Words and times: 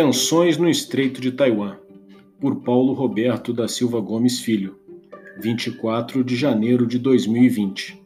Tensões 0.00 0.56
no 0.56 0.70
Estreito 0.70 1.20
de 1.20 1.32
Taiwan, 1.32 1.76
por 2.40 2.60
Paulo 2.62 2.92
Roberto 2.92 3.52
da 3.52 3.66
Silva 3.66 3.98
Gomes 3.98 4.38
Filho, 4.38 4.78
24 5.40 6.22
de 6.22 6.36
janeiro 6.36 6.86
de 6.86 7.00
2020. 7.00 8.00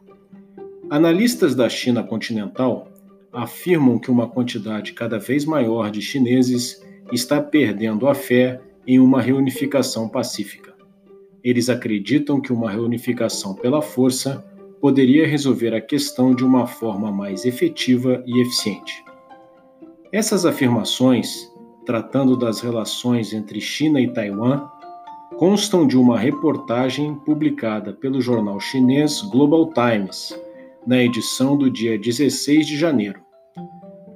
Analistas 0.89 1.55
da 1.55 1.69
China 1.69 2.03
continental 2.03 2.89
afirmam 3.31 3.99
que 3.99 4.11
uma 4.11 4.27
quantidade 4.27 4.95
cada 4.95 5.19
vez 5.19 5.45
maior 5.45 5.91
de 5.91 6.01
chineses 6.01 6.83
está 7.13 7.43
perdendo 7.43 8.09
a 8.09 8.15
fé 8.15 8.59
em 8.87 8.99
uma 8.99 9.21
reunificação 9.21 10.09
pacífica. 10.09 10.73
Eles 11.45 11.69
acreditam 11.69 12.41
que 12.41 12.55
uma 12.55 12.71
reunificação 12.71 13.55
pela 13.55 13.83
força 13.83 14.43
poderia 14.81 15.27
resolver 15.27 15.75
a 15.75 15.81
questão 15.83 16.35
de 16.35 16.43
uma 16.43 16.67
forma 16.67 17.13
mais 17.13 17.45
efetiva 17.45 18.25
e 18.27 18.41
eficiente. 18.41 19.05
Essas 20.11 20.47
afirmações 20.47 21.52
tratando 21.85 22.37
das 22.37 22.61
relações 22.61 23.33
entre 23.33 23.61
China 23.61 24.01
e 24.01 24.13
Taiwan, 24.13 24.69
constam 25.37 25.87
de 25.87 25.97
uma 25.97 26.19
reportagem 26.19 27.15
publicada 27.15 27.93
pelo 27.93 28.21
jornal 28.21 28.61
chinês 28.61 29.21
Global 29.23 29.73
Times, 29.73 30.39
na 30.87 31.03
edição 31.03 31.57
do 31.57 31.71
dia 31.71 31.99
16 31.99 32.67
de 32.67 32.77
janeiro. 32.77 33.21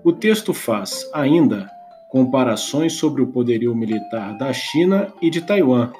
O 0.04 0.12
texto 0.12 0.54
faz, 0.54 1.08
ainda, 1.12 1.68
comparações 2.10 2.92
sobre 2.92 3.22
o 3.22 3.26
poderio 3.26 3.74
militar 3.74 4.36
da 4.38 4.52
China 4.52 5.12
e 5.20 5.28
de 5.28 5.40
Taiwan, 5.40 5.92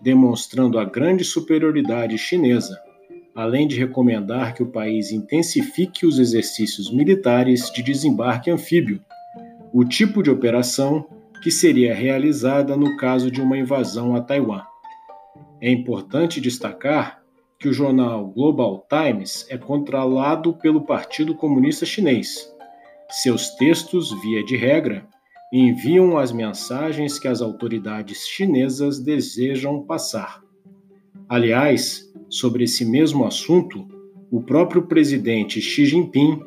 demonstrando 0.00 0.78
a 0.78 0.84
grande 0.84 1.24
superioridade 1.24 2.16
chinesa, 2.16 2.78
além 3.34 3.66
de 3.66 3.78
recomendar 3.78 4.54
que 4.54 4.62
o 4.62 4.70
país 4.70 5.10
intensifique 5.10 6.06
os 6.06 6.18
exercícios 6.18 6.92
militares 6.92 7.70
de 7.70 7.82
desembarque 7.82 8.50
anfíbio 8.50 9.00
o 9.72 9.84
tipo 9.84 10.22
de 10.22 10.30
operação 10.30 11.06
que 11.42 11.50
seria 11.50 11.94
realizada 11.94 12.76
no 12.76 12.96
caso 12.96 13.30
de 13.30 13.40
uma 13.40 13.56
invasão 13.56 14.14
a 14.14 14.20
Taiwan. 14.20 14.62
É 15.60 15.70
importante 15.70 16.40
destacar 16.40 17.22
que 17.58 17.68
o 17.68 17.72
jornal 17.72 18.26
Global 18.26 18.86
Times 18.88 19.46
é 19.50 19.58
controlado 19.58 20.54
pelo 20.54 20.82
Partido 20.82 21.34
Comunista 21.34 21.84
Chinês. 21.84 22.50
Seus 23.10 23.50
textos, 23.56 24.10
via 24.22 24.44
de 24.44 24.56
regra, 24.56 25.06
enviam 25.52 26.16
as 26.16 26.32
mensagens 26.32 27.18
que 27.18 27.28
as 27.28 27.42
autoridades 27.42 28.26
chinesas 28.26 29.00
desejam 29.00 29.82
passar. 29.82 30.40
Aliás, 31.28 32.10
sobre 32.28 32.64
esse 32.64 32.84
mesmo 32.84 33.26
assunto, 33.26 33.86
o 34.30 34.40
próprio 34.40 34.82
presidente 34.82 35.60
Xi 35.60 35.84
Jinping 35.86 36.40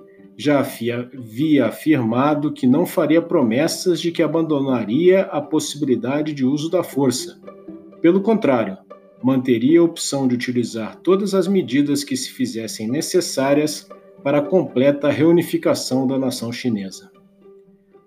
já 0.44 0.60
havia 0.60 1.66
afirmado 1.66 2.52
que 2.52 2.68
não 2.68 2.86
faria 2.86 3.22
promessas 3.22 4.02
de 4.02 4.12
que 4.12 4.22
abandonaria 4.22 5.22
a 5.22 5.42
possibilidade 5.42 6.34
de 6.34 6.44
uso 6.44 6.70
da 6.70 6.84
força. 6.84 7.40
Pelo 8.02 8.20
contrário, 8.20 8.78
manteria 9.24 9.80
a 9.80 9.84
opção 9.84 10.28
de 10.28 10.36
utilizar 10.36 10.98
todas 10.98 11.34
as 11.34 11.48
medidas 11.48 12.04
que 12.04 12.18
se 12.18 12.30
fizessem 12.30 12.90
necessárias 12.90 13.88
para 14.22 14.40
a 14.40 14.42
completa 14.42 15.10
reunificação 15.10 16.06
da 16.06 16.20
nação 16.20 16.52
chinesa. 16.52 17.10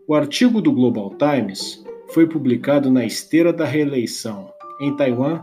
O 0.07 0.15
artigo 0.15 0.61
do 0.61 0.71
Global 0.71 1.15
Times 1.17 1.83
foi 2.09 2.27
publicado 2.27 2.91
na 2.91 3.07
esteira 3.07 3.51
da 3.51 3.65
reeleição, 3.65 4.53
em 4.79 4.95
Taiwan, 4.95 5.43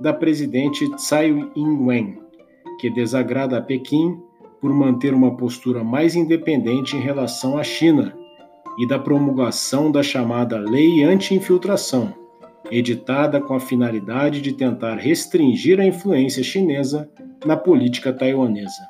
da 0.00 0.12
presidente 0.12 0.90
Tsai 0.96 1.30
Ing-wen, 1.54 2.18
que 2.80 2.90
desagrada 2.90 3.58
a 3.58 3.62
Pequim 3.62 4.18
por 4.62 4.72
manter 4.72 5.12
uma 5.12 5.36
postura 5.36 5.82
mais 5.82 6.14
independente 6.14 6.96
em 6.96 7.00
relação 7.00 7.58
à 7.58 7.64
China 7.64 8.16
e 8.78 8.86
da 8.86 8.96
promulgação 8.96 9.90
da 9.90 10.04
chamada 10.04 10.56
Lei 10.56 11.02
Anti-Infiltração, 11.02 12.14
editada 12.70 13.40
com 13.40 13.54
a 13.54 13.60
finalidade 13.60 14.40
de 14.40 14.52
tentar 14.52 14.94
restringir 14.94 15.80
a 15.80 15.84
influência 15.84 16.44
chinesa 16.44 17.10
na 17.44 17.56
política 17.56 18.12
taiwanesa. 18.12 18.88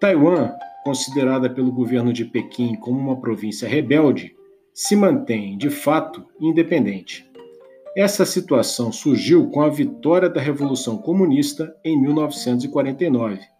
Taiwan, 0.00 0.52
considerada 0.82 1.50
pelo 1.50 1.70
governo 1.70 2.10
de 2.10 2.24
Pequim 2.24 2.76
como 2.76 2.98
uma 2.98 3.20
província 3.20 3.68
rebelde, 3.68 4.34
se 4.72 4.96
mantém, 4.96 5.58
de 5.58 5.68
fato, 5.68 6.24
independente. 6.40 7.30
Essa 7.94 8.24
situação 8.24 8.90
surgiu 8.90 9.50
com 9.50 9.60
a 9.60 9.68
vitória 9.68 10.30
da 10.30 10.40
Revolução 10.40 10.96
Comunista 10.96 11.74
em 11.84 12.00
1949 12.00 13.55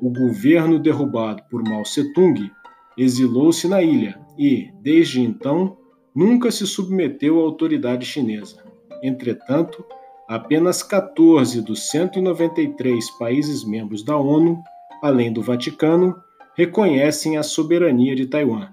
o 0.00 0.10
governo 0.10 0.78
derrubado 0.78 1.42
por 1.50 1.62
Mao 1.62 1.82
Tse-tung 1.82 2.50
exilou-se 2.96 3.68
na 3.68 3.82
ilha 3.82 4.18
e, 4.38 4.70
desde 4.82 5.20
então, 5.20 5.76
nunca 6.14 6.50
se 6.50 6.66
submeteu 6.66 7.38
à 7.38 7.42
autoridade 7.42 8.06
chinesa. 8.06 8.64
Entretanto, 9.02 9.84
apenas 10.28 10.82
14 10.82 11.60
dos 11.62 11.88
193 11.90 13.10
países 13.18 13.64
membros 13.64 14.02
da 14.02 14.16
ONU, 14.16 14.62
além 15.02 15.32
do 15.32 15.42
Vaticano, 15.42 16.16
reconhecem 16.56 17.36
a 17.36 17.42
soberania 17.42 18.16
de 18.16 18.26
Taiwan. 18.26 18.68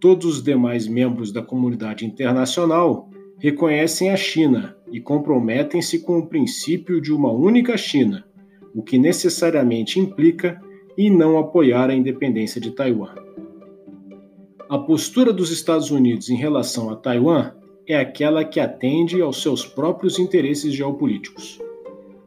Todos 0.00 0.26
os 0.26 0.42
demais 0.42 0.86
membros 0.86 1.32
da 1.32 1.42
comunidade 1.42 2.04
internacional 2.04 3.08
reconhecem 3.38 4.10
a 4.10 4.16
China 4.16 4.76
e 4.90 5.00
comprometem-se 5.00 6.00
com 6.00 6.18
o 6.18 6.26
princípio 6.26 7.00
de 7.00 7.12
uma 7.12 7.30
única 7.30 7.76
China, 7.76 8.24
o 8.78 8.82
que 8.82 8.96
necessariamente 8.96 9.98
implica 9.98 10.62
em 10.96 11.10
não 11.10 11.36
apoiar 11.36 11.90
a 11.90 11.94
independência 11.96 12.60
de 12.60 12.70
Taiwan. 12.70 13.12
A 14.70 14.78
postura 14.78 15.32
dos 15.32 15.50
Estados 15.50 15.90
Unidos 15.90 16.30
em 16.30 16.36
relação 16.36 16.88
a 16.88 16.94
Taiwan 16.94 17.54
é 17.88 17.96
aquela 17.96 18.44
que 18.44 18.60
atende 18.60 19.20
aos 19.20 19.42
seus 19.42 19.66
próprios 19.66 20.20
interesses 20.20 20.72
geopolíticos. 20.72 21.58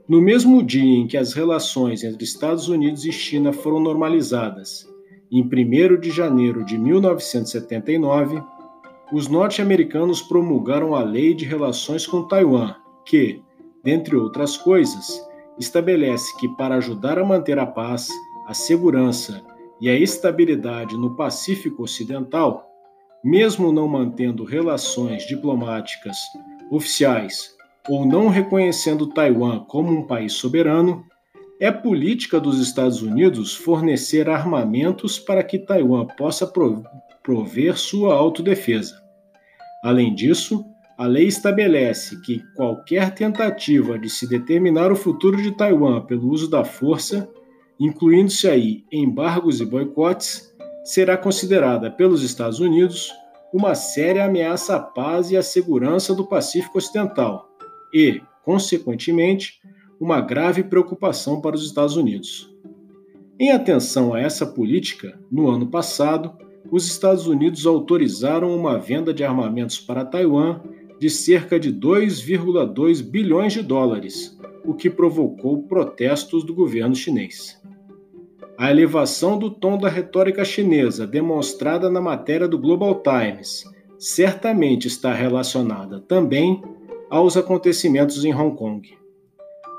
No 0.06 0.22
mesmo 0.22 0.62
dia 0.62 0.98
em 0.98 1.08
que 1.08 1.16
as 1.16 1.32
relações 1.32 2.04
entre 2.04 2.26
Estados 2.26 2.68
Unidos 2.68 3.06
e 3.06 3.14
China 3.14 3.54
foram 3.54 3.80
normalizadas, 3.80 4.86
em 5.32 5.44
1 5.44 6.02
de 6.02 6.12
janeiro 6.12 6.66
de 6.66 6.78
1979, 6.78 8.44
os 9.14 9.30
norte-americanos 9.30 10.22
promulgaram 10.22 10.96
a 10.96 11.02
Lei 11.02 11.34
de 11.34 11.46
Relações 11.46 12.06
com 12.06 12.28
Taiwan, 12.28 12.76
que, 13.06 13.42
dentre 13.82 14.18
outras 14.18 14.58
coisas, 14.58 15.31
estabelece 15.58 16.36
que, 16.38 16.48
para 16.56 16.76
ajudar 16.76 17.20
a 17.20 17.26
manter 17.26 17.60
a 17.60 17.66
paz, 17.66 18.10
a 18.48 18.54
segurança 18.54 19.42
e 19.80 19.90
a 19.90 19.96
estabilidade 19.96 20.96
no 20.98 21.16
Pacífico 21.16 21.84
Ocidental, 21.84 22.68
mesmo 23.24 23.72
não 23.72 23.88
mantendo 23.88 24.44
relações 24.44 25.26
diplomáticas 25.26 26.18
oficiais 26.72 27.56
ou 27.90 28.06
não 28.06 28.28
reconhecendo 28.28 29.08
Taiwan 29.08 29.60
como 29.66 29.92
um 29.92 30.06
país 30.06 30.34
soberano, 30.34 31.06
é 31.60 31.72
política 31.72 32.40
dos 32.40 32.60
Estados 32.60 33.02
Unidos 33.02 33.56
fornecer 33.56 34.30
armamentos 34.30 35.20
para 35.20 35.44
que 35.44 35.60
Taiwan 35.60 36.08
possa 36.18 36.52
prover 37.24 37.78
sua 37.78 38.16
autodefesa. 38.16 39.00
Além 39.84 40.14
disso, 40.14 40.66
a 41.02 41.08
lei 41.08 41.26
estabelece 41.26 42.22
que 42.22 42.44
qualquer 42.54 43.16
tentativa 43.16 43.98
de 43.98 44.08
se 44.08 44.28
determinar 44.28 44.92
o 44.92 44.96
futuro 44.96 45.42
de 45.42 45.52
Taiwan 45.52 46.02
pelo 46.02 46.30
uso 46.30 46.48
da 46.48 46.64
força, 46.64 47.28
incluindo-se 47.80 48.48
aí 48.48 48.84
embargos 48.92 49.60
e 49.60 49.66
boicotes, 49.66 50.54
será 50.84 51.18
considerada 51.18 51.90
pelos 51.90 52.22
Estados 52.22 52.60
Unidos 52.60 53.12
uma 53.52 53.74
séria 53.74 54.26
ameaça 54.26 54.76
à 54.76 54.80
paz 54.80 55.32
e 55.32 55.38
à 55.38 55.42
segurança 55.42 56.14
do 56.14 56.28
Pacífico 56.28 56.78
Ocidental 56.78 57.50
e, 57.92 58.22
consequentemente, 58.46 59.60
uma 60.00 60.22
grave 60.22 60.64
preocupação 60.64 61.42
para 61.42 61.56
os 61.56 61.66
Estados 61.66 61.96
Unidos. 61.96 62.56
Em 63.40 63.50
atenção 63.50 64.14
a 64.14 64.20
essa 64.20 64.46
política, 64.46 65.20
no 65.32 65.50
ano 65.50 65.66
passado, 65.66 66.32
os 66.70 66.86
Estados 66.86 67.26
Unidos 67.26 67.66
autorizaram 67.66 68.56
uma 68.56 68.78
venda 68.78 69.12
de 69.12 69.24
armamentos 69.24 69.80
para 69.80 70.06
Taiwan 70.06 70.62
de 71.02 71.10
cerca 71.10 71.60
de 71.60 71.74
2,2 71.74 73.02
bilhões 73.02 73.54
de 73.54 73.64
dólares, 73.64 74.38
o 74.64 74.76
que 74.76 74.88
provocou 74.88 75.64
protestos 75.64 76.44
do 76.44 76.54
governo 76.54 76.94
chinês. 76.94 77.60
A 78.56 78.70
elevação 78.70 79.36
do 79.36 79.50
tom 79.50 79.80
da 79.80 79.90
retórica 79.90 80.46
chinesa, 80.46 81.08
demonstrada 81.08 81.90
na 81.90 82.00
matéria 82.00 82.48
do 82.48 82.56
Global 82.56 83.02
Times, 83.02 83.64
certamente 83.98 84.88
está 84.88 85.12
relacionada 85.12 86.00
também 86.02 86.62
aos 87.10 87.36
acontecimentos 87.36 88.24
em 88.24 88.32
Hong 88.32 88.56
Kong. 88.56 88.88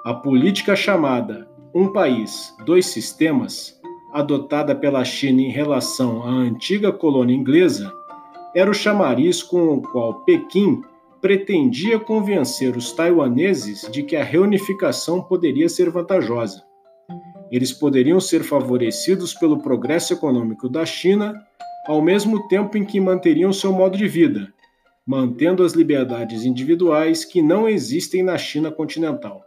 A 0.04 0.14
política 0.14 0.74
chamada 0.74 1.48
Um 1.72 1.92
País, 1.92 2.52
Dois 2.66 2.86
Sistemas, 2.86 3.80
adotada 4.12 4.74
pela 4.74 5.04
China 5.04 5.40
em 5.40 5.52
relação 5.52 6.24
à 6.24 6.30
antiga 6.30 6.90
colônia 6.90 7.36
inglesa, 7.36 7.92
era 8.56 8.68
o 8.68 8.74
chamariz 8.74 9.40
com 9.40 9.68
o 9.68 9.80
qual 9.80 10.24
Pequim 10.24 10.82
pretendia 11.22 12.00
convencer 12.00 12.76
os 12.76 12.90
taiwaneses 12.90 13.88
de 13.92 14.02
que 14.02 14.16
a 14.16 14.24
reunificação 14.24 15.22
poderia 15.22 15.68
ser 15.68 15.88
vantajosa. 15.88 16.64
Eles 17.48 17.72
poderiam 17.72 18.18
ser 18.18 18.42
favorecidos 18.42 19.32
pelo 19.32 19.62
progresso 19.62 20.12
econômico 20.12 20.68
da 20.68 20.84
China, 20.84 21.32
ao 21.86 22.02
mesmo 22.02 22.48
tempo 22.48 22.76
em 22.76 22.84
que 22.84 22.98
manteriam 22.98 23.52
seu 23.52 23.72
modo 23.72 23.96
de 23.96 24.08
vida, 24.08 24.52
mantendo 25.06 25.62
as 25.62 25.74
liberdades 25.74 26.44
individuais 26.44 27.24
que 27.24 27.40
não 27.40 27.68
existem 27.68 28.20
na 28.20 28.36
China 28.36 28.72
continental. 28.72 29.44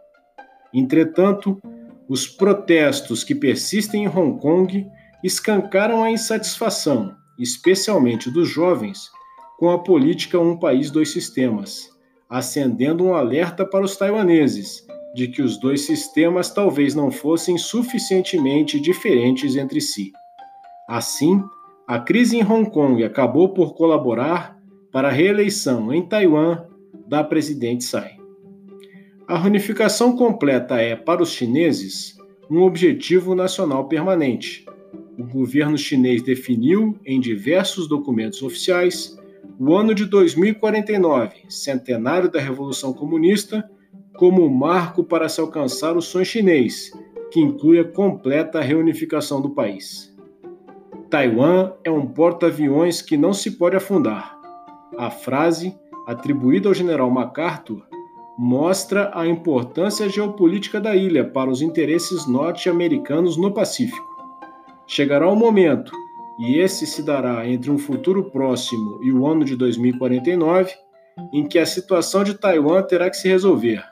Entretanto, 0.72 1.60
os 2.08 2.26
protestos 2.26 3.22
que 3.22 3.34
persistem 3.34 4.04
em 4.04 4.08
Hong 4.08 4.40
Kong 4.40 4.86
escancaram 5.22 6.02
a 6.02 6.10
insatisfação, 6.10 7.14
especialmente 7.38 8.30
dos 8.30 8.48
jovens, 8.48 9.10
com 9.58 9.70
a 9.70 9.78
política 9.78 10.38
Um 10.38 10.56
País, 10.56 10.90
Dois 10.90 11.10
Sistemas, 11.10 11.90
acendendo 12.28 13.04
um 13.04 13.14
alerta 13.14 13.64
para 13.64 13.84
os 13.84 13.96
taiwaneses 13.96 14.86
de 15.14 15.28
que 15.28 15.40
os 15.40 15.58
dois 15.58 15.80
sistemas 15.80 16.52
talvez 16.52 16.94
não 16.94 17.10
fossem 17.10 17.56
suficientemente 17.56 18.78
diferentes 18.78 19.56
entre 19.56 19.80
si. 19.80 20.12
Assim, 20.86 21.42
a 21.88 21.98
crise 21.98 22.36
em 22.36 22.44
Hong 22.44 22.70
Kong 22.70 23.02
acabou 23.02 23.48
por 23.48 23.74
colaborar 23.74 24.60
para 24.92 25.08
a 25.08 25.10
reeleição 25.10 25.92
em 25.92 26.02
Taiwan 26.02 26.66
da 27.06 27.24
presidente 27.24 27.86
Tsai. 27.86 28.16
A 29.26 29.38
reunificação 29.38 30.14
completa 30.14 30.76
é, 30.76 30.94
para 30.94 31.22
os 31.22 31.30
chineses, 31.30 32.14
um 32.50 32.62
objetivo 32.62 33.34
nacional 33.34 33.88
permanente. 33.88 34.66
O 35.18 35.24
governo 35.24 35.78
chinês 35.78 36.22
definiu, 36.22 36.98
em 37.06 37.18
diversos 37.18 37.88
documentos 37.88 38.42
oficiais, 38.42 39.16
o 39.58 39.74
ano 39.74 39.94
de 39.94 40.04
2049, 40.04 41.46
centenário 41.48 42.30
da 42.30 42.38
Revolução 42.38 42.92
Comunista, 42.92 43.68
como 44.16 44.48
marco 44.48 45.02
para 45.02 45.28
se 45.28 45.40
alcançar 45.40 45.96
o 45.96 46.02
sonho 46.02 46.24
chinês, 46.24 46.90
que 47.30 47.40
inclui 47.40 47.78
a 47.78 47.84
completa 47.84 48.60
reunificação 48.60 49.40
do 49.40 49.50
país. 49.50 50.14
Taiwan 51.08 51.72
é 51.84 51.90
um 51.90 52.06
porta-aviões 52.06 53.00
que 53.00 53.16
não 53.16 53.32
se 53.32 53.52
pode 53.52 53.76
afundar. 53.76 54.38
A 54.98 55.10
frase, 55.10 55.76
atribuída 56.06 56.68
ao 56.68 56.74
general 56.74 57.10
MacArthur, 57.10 57.86
mostra 58.38 59.10
a 59.14 59.26
importância 59.26 60.08
geopolítica 60.08 60.80
da 60.80 60.94
ilha 60.94 61.24
para 61.24 61.48
os 61.48 61.62
interesses 61.62 62.26
norte-americanos 62.26 63.36
no 63.36 63.52
Pacífico. 63.52 64.16
Chegará 64.86 65.28
o 65.28 65.32
um 65.32 65.36
momento, 65.36 65.90
e 66.38 66.58
esse 66.58 66.86
se 66.86 67.02
dará 67.02 67.48
entre 67.48 67.70
um 67.70 67.78
futuro 67.78 68.30
próximo 68.30 69.00
e 69.02 69.12
o 69.12 69.26
ano 69.26 69.44
de 69.44 69.56
2049, 69.56 70.74
em 71.32 71.46
que 71.46 71.58
a 71.58 71.64
situação 71.64 72.22
de 72.22 72.34
Taiwan 72.34 72.82
terá 72.82 73.08
que 73.08 73.16
se 73.16 73.28
resolver. 73.28 73.82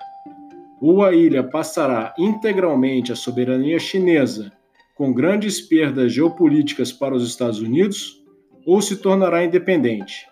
Ou 0.80 1.02
a 1.02 1.14
ilha 1.14 1.42
passará 1.42 2.14
integralmente 2.18 3.12
à 3.12 3.16
soberania 3.16 3.78
chinesa, 3.78 4.52
com 4.94 5.12
grandes 5.12 5.60
perdas 5.60 6.12
geopolíticas 6.12 6.92
para 6.92 7.14
os 7.14 7.26
Estados 7.26 7.60
Unidos, 7.60 8.22
ou 8.66 8.80
se 8.82 8.96
tornará 8.96 9.44
independente, 9.44 10.26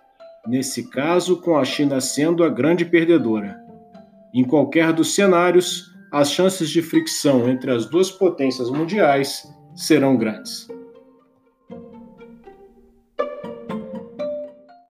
nesse 0.46 0.90
caso 0.90 1.40
com 1.40 1.56
a 1.56 1.64
China 1.64 2.00
sendo 2.00 2.44
a 2.44 2.48
grande 2.48 2.84
perdedora. 2.84 3.58
Em 4.34 4.44
qualquer 4.44 4.92
dos 4.92 5.14
cenários, 5.14 5.90
as 6.10 6.30
chances 6.30 6.68
de 6.68 6.82
fricção 6.82 7.48
entre 7.48 7.70
as 7.70 7.86
duas 7.86 8.10
potências 8.10 8.70
mundiais 8.70 9.42
serão 9.74 10.16
grandes. 10.16 10.68